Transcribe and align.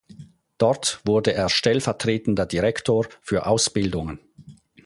Dort 0.57 0.99
wurde 1.05 1.33
er 1.33 1.47
stellvertretender 1.47 2.47
Direktor 2.47 3.05
für 3.21 3.45
Ausbildungen. 3.45 4.19